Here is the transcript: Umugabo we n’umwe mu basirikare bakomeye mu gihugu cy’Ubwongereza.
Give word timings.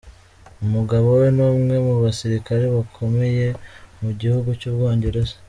Umugabo 0.63 1.07
we 1.19 1.27
n’umwe 1.35 1.75
mu 1.85 1.93
basirikare 2.03 2.65
bakomeye 2.75 3.47
mu 4.01 4.09
gihugu 4.19 4.49
cy’Ubwongereza. 4.59 5.35